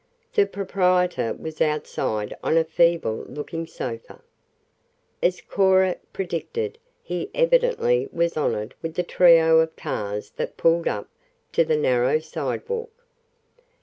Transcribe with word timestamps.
The 0.33 0.47
proprietor 0.47 1.33
was 1.35 1.61
outside 1.61 2.35
on 2.43 2.57
a 2.57 2.63
feeble 2.63 3.23
looking 3.29 3.67
sofa. 3.67 4.23
As 5.21 5.41
Cora 5.41 5.97
predicted, 6.11 6.79
he 7.03 7.29
evidently 7.35 8.09
was 8.11 8.35
honored 8.35 8.73
with 8.81 8.95
the 8.95 9.03
trio 9.03 9.59
of 9.59 9.75
cars 9.75 10.31
that 10.37 10.57
pulled 10.57 10.87
up 10.87 11.07
to 11.51 11.63
the 11.63 11.77
narrow 11.77 12.17
sidewalk. 12.17 12.89